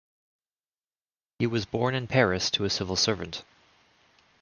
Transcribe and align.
He 1.37 1.45
was 1.45 1.67
born 1.67 1.93
in 1.93 2.07
Paris 2.07 2.49
to 2.49 2.63
a 2.63 2.71
civil 2.71 2.95
servant. 2.95 3.43